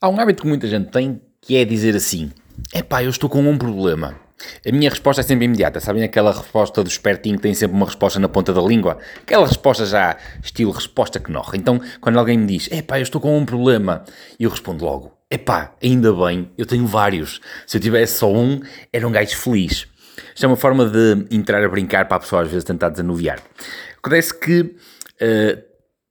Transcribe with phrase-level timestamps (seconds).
[0.00, 2.30] Há um hábito que muita gente tem que é dizer assim:
[2.72, 4.14] é pá, eu estou com um problema.
[4.64, 5.80] A minha resposta é sempre imediata.
[5.80, 8.98] Sabem aquela resposta do espertinho que tem sempre uma resposta na ponta da língua?
[9.20, 11.58] Aquela resposta já estilo resposta que norre.
[11.58, 14.04] Então, quando alguém me diz, é pá, eu estou com um problema,
[14.38, 17.40] eu respondo logo, é pá, ainda bem, eu tenho vários.
[17.66, 18.60] Se eu tivesse só um,
[18.92, 19.88] era um gajo feliz.
[20.32, 23.40] Isto é uma forma de entrar a brincar para a pessoa às vezes tentar desanuviar.
[23.98, 25.62] Acontece que uh,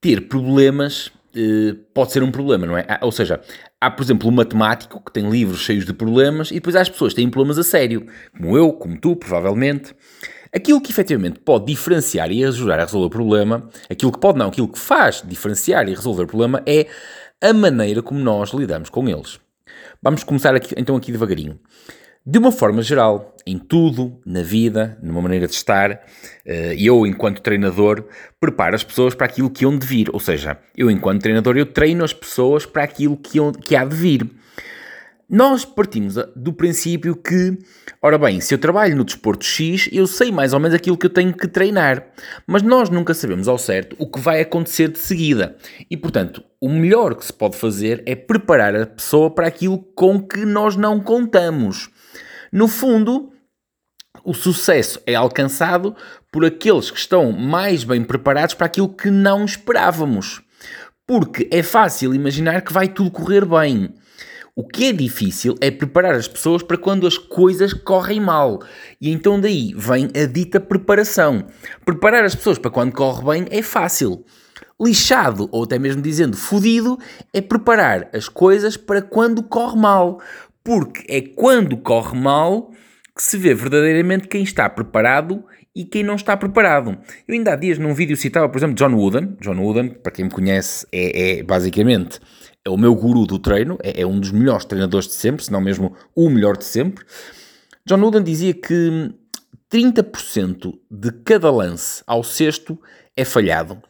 [0.00, 2.86] ter problemas uh, pode ser um problema, não é?
[3.02, 3.40] Ou seja,
[3.80, 6.88] há, por exemplo, um matemático que tem livros cheios de problemas e depois há as
[6.88, 9.94] pessoas que têm problemas a sério, como eu, como tu, provavelmente.
[10.54, 14.48] Aquilo que efetivamente pode diferenciar e ajudar a resolver o problema, aquilo que pode não,
[14.48, 16.86] aquilo que faz diferenciar e resolver o problema é
[17.42, 19.38] a maneira como nós lidamos com eles.
[20.02, 21.58] Vamos começar aqui, então aqui devagarinho.
[22.28, 26.04] De uma forma geral, em tudo, na vida, numa maneira de estar,
[26.44, 28.04] eh, eu, enquanto treinador,
[28.40, 30.10] preparo as pessoas para aquilo que hão de vir.
[30.12, 33.94] Ou seja, eu, enquanto treinador, eu treino as pessoas para aquilo que, que há de
[33.94, 34.28] vir.
[35.30, 37.56] Nós partimos do princípio que,
[38.02, 41.06] ora bem, se eu trabalho no desporto X, eu sei mais ou menos aquilo que
[41.06, 42.08] eu tenho que treinar,
[42.44, 45.56] mas nós nunca sabemos ao certo o que vai acontecer de seguida.
[45.88, 50.20] E, portanto, o melhor que se pode fazer é preparar a pessoa para aquilo com
[50.20, 51.88] que nós não contamos.
[52.56, 53.34] No fundo,
[54.24, 55.94] o sucesso é alcançado
[56.32, 60.40] por aqueles que estão mais bem preparados para aquilo que não esperávamos.
[61.06, 63.92] Porque é fácil imaginar que vai tudo correr bem.
[64.54, 68.62] O que é difícil é preparar as pessoas para quando as coisas correm mal.
[68.98, 71.48] E então daí vem a dita preparação.
[71.84, 74.24] Preparar as pessoas para quando corre bem é fácil.
[74.80, 76.98] Lixado, ou até mesmo dizendo fodido,
[77.32, 80.20] é preparar as coisas para quando corre mal
[80.66, 82.72] porque é quando corre mal
[83.14, 86.98] que se vê verdadeiramente quem está preparado e quem não está preparado.
[87.28, 89.36] Eu ainda há dias num vídeo citava, por exemplo, John Wooden.
[89.40, 92.18] John Wooden, para quem me conhece, é, é basicamente
[92.64, 95.52] é o meu guru do treino, é, é, um dos melhores treinadores de sempre, se
[95.52, 97.04] não mesmo o melhor de sempre.
[97.86, 99.14] John Wooden dizia que
[99.70, 102.76] 30% de cada lance ao sexto
[103.16, 103.80] é falhado.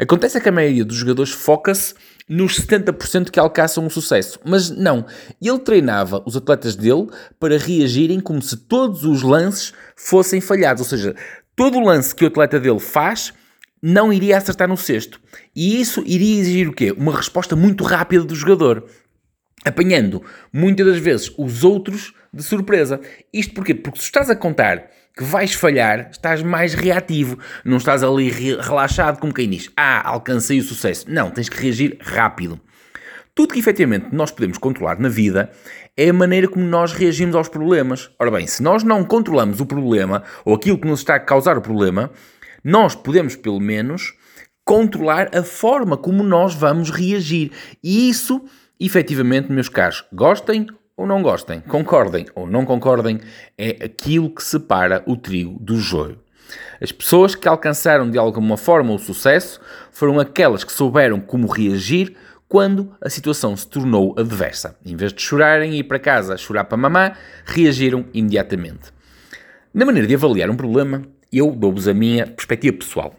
[0.00, 1.94] Acontece que a maioria dos jogadores foca-se
[2.28, 4.40] nos 70% que alcançam o sucesso.
[4.44, 5.06] Mas não,
[5.40, 7.08] ele treinava os atletas dele
[7.38, 10.82] para reagirem como se todos os lances fossem falhados.
[10.82, 11.14] Ou seja,
[11.54, 13.32] todo o lance que o atleta dele faz
[13.82, 15.20] não iria acertar no sexto.
[15.54, 16.92] E isso iria exigir o quê?
[16.92, 18.86] Uma resposta muito rápida do jogador.
[19.64, 23.00] Apanhando muitas das vezes os outros de surpresa.
[23.32, 23.74] Isto porquê?
[23.74, 27.38] Porque se estás a contar que vais falhar, estás mais reativo.
[27.64, 31.06] Não estás ali relaxado como quem diz, ah, alcancei o sucesso.
[31.08, 32.60] Não, tens que reagir rápido.
[33.34, 35.50] Tudo que efetivamente nós podemos controlar na vida
[35.96, 38.10] é a maneira como nós reagimos aos problemas.
[38.18, 41.56] Ora bem, se nós não controlamos o problema ou aquilo que nos está a causar
[41.56, 42.10] o problema,
[42.62, 44.14] nós podemos pelo menos
[44.64, 47.52] controlar a forma como nós vamos reagir.
[47.82, 48.44] E isso,
[48.80, 50.66] efetivamente, meus caros, gostem
[50.96, 53.20] ou não gostem, concordem ou não concordem,
[53.58, 56.18] é aquilo que separa o trigo do joio.
[56.80, 59.60] As pessoas que alcançaram de alguma forma o sucesso
[59.90, 62.16] foram aquelas que souberam como reagir
[62.48, 64.76] quando a situação se tornou adversa.
[64.84, 67.12] Em vez de chorarem e ir para casa chorar para mamã,
[67.44, 68.92] reagiram imediatamente.
[69.72, 71.02] Na maneira de avaliar um problema,
[71.32, 73.14] eu dou-vos a minha perspectiva pessoal.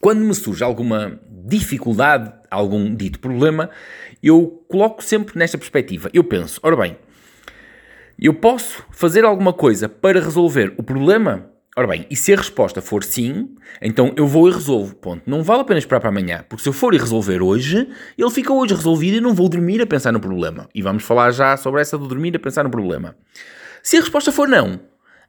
[0.00, 3.70] Quando me surge alguma dificuldade, algum dito problema,
[4.22, 6.10] eu coloco sempre nesta perspectiva.
[6.12, 6.96] Eu penso, ora bem,
[8.18, 11.50] eu posso fazer alguma coisa para resolver o problema?
[11.76, 14.96] Ora bem, e se a resposta for sim, então eu vou e resolvo.
[14.96, 15.22] Ponto.
[15.24, 17.88] Não vale a pena esperar para amanhã, porque se eu for e resolver hoje,
[18.18, 20.68] ele fica hoje resolvido e não vou dormir a pensar no problema.
[20.74, 23.14] E vamos falar já sobre essa de dormir a pensar no problema.
[23.80, 24.80] Se a resposta for não,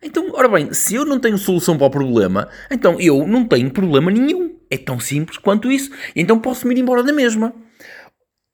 [0.01, 3.69] então, ora bem, se eu não tenho solução para o problema, então eu não tenho
[3.69, 4.48] problema nenhum.
[4.69, 5.91] É tão simples quanto isso.
[6.15, 7.53] Então posso me ir embora da mesma.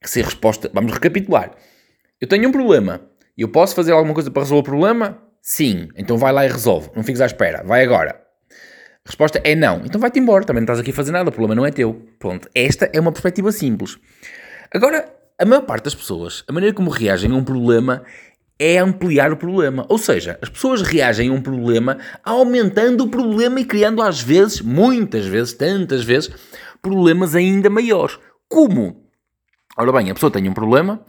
[0.04, 0.70] Se a resposta.
[0.74, 1.52] Vamos recapitular.
[2.20, 3.02] Eu tenho um problema.
[3.38, 5.22] Eu posso fazer alguma coisa para resolver o problema?
[5.42, 5.90] Sim.
[5.96, 6.90] Então vai lá e resolve.
[6.96, 7.64] Não fiques à espera.
[7.64, 8.22] Vai agora.
[9.06, 9.84] A resposta é não.
[9.86, 10.46] Então vai-te embora.
[10.46, 11.30] Também não estás aqui a fazer nada.
[11.30, 12.08] O problema não é teu.
[12.18, 12.50] Pronto.
[12.56, 13.98] Esta é uma perspectiva simples.
[14.72, 18.04] Agora, a maior parte das pessoas, a maneira como reagem a um problema
[18.60, 19.86] é ampliar o problema.
[19.90, 24.62] Ou seja, as pessoas reagem a um problema aumentando o problema e criando às vezes,
[24.62, 26.32] muitas vezes, tantas vezes,
[26.82, 28.18] problemas ainda maiores.
[28.48, 29.06] Como?
[29.78, 31.04] Ora bem, a pessoa tem um problema,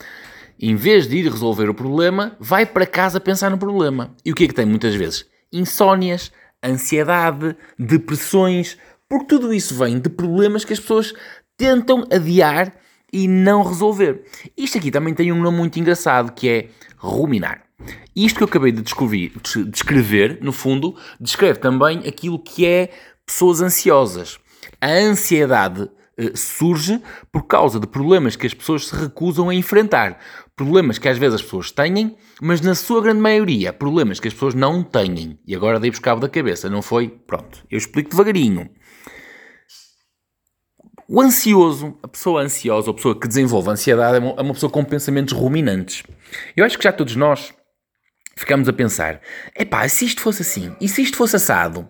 [0.59, 4.15] em vez de ir resolver o problema, vai para casa pensar no problema.
[4.25, 5.27] E o que é que tem muitas vezes?
[5.53, 6.33] Insónias,
[6.65, 8.77] ansiedade, depressões,
[9.09, 11.15] porque tudo isso vem de problemas que as pessoas
[11.57, 12.75] tentam adiar
[13.17, 14.25] e não resolver.
[14.55, 16.69] Isto aqui também tem um nome muito engraçado que é
[16.99, 17.63] ruminar.
[18.15, 22.91] Isto que eu acabei de descobrir, de descrever, no fundo, descreve também aquilo que é
[23.25, 24.39] pessoas ansiosas.
[24.79, 27.01] A ansiedade eh, surge
[27.33, 30.19] por causa de problemas que as pessoas se recusam a enfrentar.
[30.55, 34.35] Problemas que às vezes as pessoas têm, mas na sua grande maioria, problemas que as
[34.35, 35.39] pessoas não têm.
[35.47, 37.09] E agora dei-vos cabo da cabeça, não foi?
[37.09, 38.69] Pronto, eu explico devagarinho.
[41.09, 45.33] O ansioso, a pessoa ansiosa, a pessoa que desenvolve ansiedade, é uma pessoa com pensamentos
[45.33, 46.03] ruminantes.
[46.57, 47.55] Eu acho que já todos nós
[48.37, 49.21] ficamos a pensar:
[49.57, 51.89] epá, se isto fosse assim, e se isto fosse assado,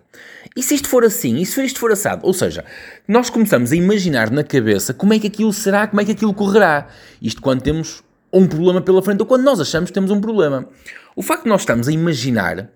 [0.55, 2.27] e se isto for assim, e se isto for assado?
[2.27, 2.63] Ou seja,
[3.07, 6.33] nós começamos a imaginar na cabeça como é que aquilo será, como é que aquilo
[6.33, 6.87] correrá.
[7.19, 10.69] Isto quando temos um problema pela frente ou quando nós achamos que temos um problema.
[11.15, 12.69] O facto de nós estamos a imaginar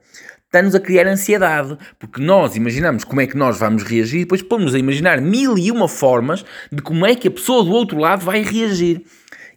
[0.52, 4.42] está-nos a criar ansiedade, porque nós imaginamos como é que nós vamos reagir e depois
[4.42, 7.98] pomos a imaginar mil e uma formas de como é que a pessoa do outro
[7.98, 9.02] lado vai reagir.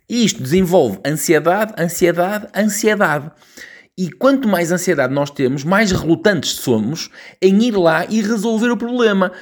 [0.09, 3.29] E isto desenvolve ansiedade, ansiedade, ansiedade.
[3.99, 7.11] E quanto mais ansiedade nós temos, mais relutantes somos
[7.43, 9.33] em ir lá e resolver o problema.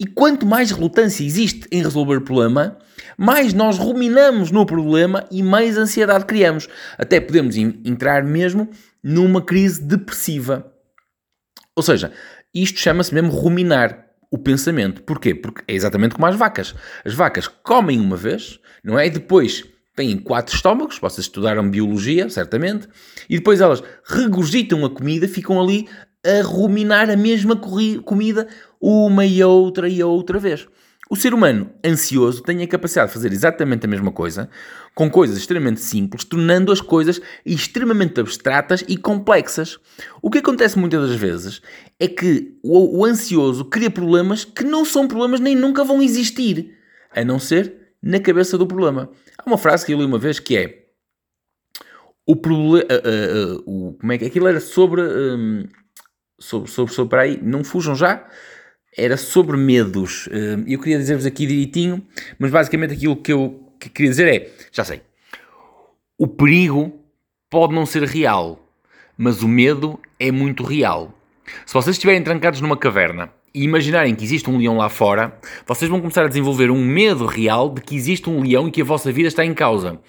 [0.00, 2.78] E quanto mais relutância existe em resolver o problema,
[3.18, 6.66] mais nós ruminamos no problema e mais ansiedade criamos.
[6.96, 8.70] Até podemos entrar mesmo
[9.02, 10.73] numa crise depressiva.
[11.76, 12.12] Ou seja,
[12.54, 15.02] isto chama-se mesmo ruminar o pensamento.
[15.02, 15.34] Porquê?
[15.34, 16.74] Porque é exatamente como as vacas.
[17.04, 19.06] As vacas comem uma vez, não é?
[19.06, 22.88] E depois têm quatro estômagos, vocês estudaram biologia, certamente,
[23.28, 25.88] e depois elas regurgitam a comida, ficam ali
[26.24, 27.54] a ruminar a mesma
[28.04, 28.48] comida
[28.80, 30.66] uma e outra e outra vez.
[31.10, 34.48] O ser humano ansioso tem a capacidade de fazer exatamente a mesma coisa,
[34.94, 39.78] com coisas extremamente simples, tornando as coisas extremamente abstratas e complexas.
[40.22, 41.60] O que acontece muitas das vezes
[42.00, 46.74] é que o, o ansioso cria problemas que não são problemas nem nunca vão existir,
[47.10, 49.10] a não ser na cabeça do problema.
[49.38, 50.84] Há uma frase que eu li uma vez que é
[52.26, 52.86] o problema.
[52.90, 55.66] Uh, uh, uh, como é que aquilo era sobre, um,
[56.38, 57.18] sobre, sobre, sobre.
[57.18, 58.26] aí, não fujam já
[58.96, 60.28] era sobre medos.
[60.66, 62.02] E eu queria dizer-vos aqui direitinho,
[62.38, 65.02] mas basicamente aquilo que eu que queria dizer é: já sei,
[66.18, 67.00] o perigo
[67.50, 68.58] pode não ser real,
[69.16, 71.12] mas o medo é muito real.
[71.66, 75.90] Se vocês estiverem trancados numa caverna e imaginarem que existe um leão lá fora, vocês
[75.90, 78.84] vão começar a desenvolver um medo real de que existe um leão e que a
[78.84, 80.00] vossa vida está em causa.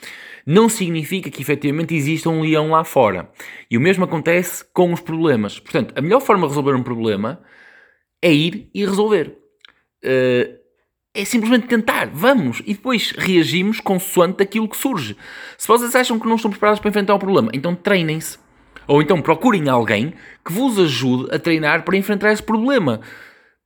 [0.48, 3.30] Não significa que efetivamente exista um leão lá fora.
[3.70, 5.60] E o mesmo acontece com os problemas.
[5.60, 7.42] Portanto, a melhor forma de resolver um problema
[8.26, 9.38] é ir e resolver.
[10.04, 10.58] Uh,
[11.14, 15.16] é simplesmente tentar, vamos, e depois reagimos consoante aquilo que surge.
[15.58, 18.40] Se vocês acham que não estão preparados para enfrentar o problema, então treinem-se.
[18.88, 20.14] Ou então procurem alguém
[20.44, 23.00] que vos ajude a treinar para enfrentar esse problema.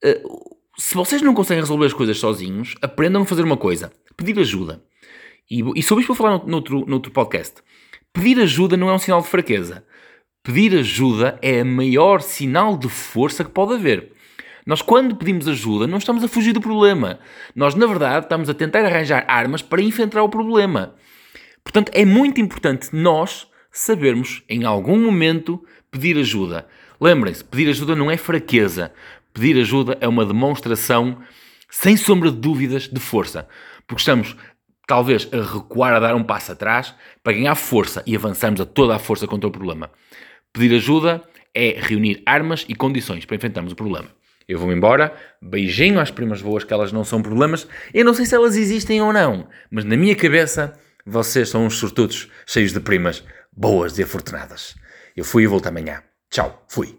[0.04, 4.38] Uh, se vocês não conseguem resolver as coisas sozinhos, aprendam a fazer uma coisa: pedir
[4.40, 4.84] ajuda.
[5.50, 7.62] E, e sobre isto vou falar noutro, noutro podcast.
[8.14, 9.86] Pedir ajuda não é um sinal de fraqueza.
[10.44, 14.19] Pedir ajuda é o maior sinal de força que pode haver.
[14.70, 17.20] Nós, quando pedimos ajuda, não estamos a fugir do problema.
[17.56, 20.94] Nós, na verdade, estamos a tentar arranjar armas para enfrentar o problema.
[21.64, 26.68] Portanto, é muito importante nós sabermos, em algum momento, pedir ajuda.
[27.02, 28.94] Lembrem-se, pedir ajuda não é fraqueza.
[29.34, 31.18] Pedir ajuda é uma demonstração,
[31.68, 33.48] sem sombra de dúvidas, de força.
[33.88, 34.38] Porque estamos,
[34.86, 36.94] talvez, a recuar, a dar um passo atrás,
[37.24, 39.90] para ganhar força e avançarmos a toda a força contra o problema.
[40.54, 41.24] Pedir ajuda
[41.56, 44.19] é reunir armas e condições para enfrentarmos o problema.
[44.50, 47.68] Eu vou-me embora, beijinho às primas boas, que elas não são problemas.
[47.94, 50.74] Eu não sei se elas existem ou não, mas na minha cabeça
[51.06, 53.24] vocês são uns sortudos cheios de primas
[53.56, 54.74] boas e afortunadas.
[55.16, 56.02] Eu fui e volto amanhã.
[56.32, 56.98] Tchau, fui.